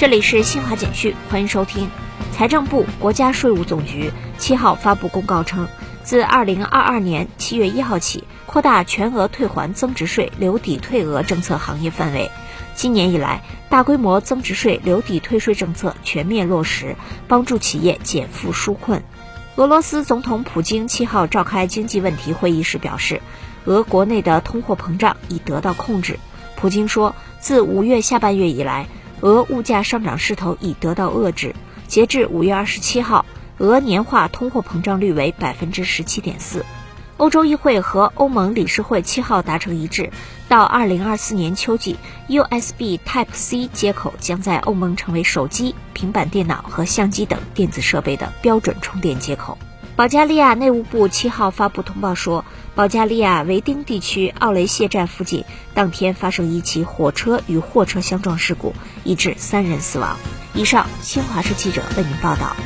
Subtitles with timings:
[0.00, 1.90] 这里是新华简讯，欢迎收听。
[2.32, 5.68] 财政部、国家税务总局七号发布公告称，
[6.02, 12.30] 自二零二二年七月一号起，扩大全额退还增值税留抵退额政策行业范围。
[12.74, 16.96] 今年以来，大规模增值税留抵退税政策全面落实，
[17.28, 19.02] 帮助企业减负纾困。
[19.56, 23.20] 俄罗斯总统普京七号召开经济问题会议时表示，
[23.66, 26.18] 俄国内的通货膨胀已得到控制。
[26.56, 28.86] 普京说，自五月下半月以来，
[29.20, 31.54] 俄物价上涨势头已得到遏制。
[31.86, 33.24] 截至五月二十七号，
[33.58, 36.64] 俄年化通货膨胀率为百分之十七点四。
[37.16, 40.10] 欧洲议会和欧盟理事会七号达成一致，
[40.48, 41.96] 到二零二四年秋季
[42.28, 49.58] ，USB Type-C 接口将在欧盟成为手机、平板电脑和相机等电子设备的标准充电接口。
[50.00, 58.72] 保加利亚内务部七号发布通报说，保加利亚维丁地区奥雷谢站附近当天发生一起火车与货车相撞事故，
[59.04, 60.16] 已致三人死亡。
[60.54, 62.56] 以上，新华社记者为您报道。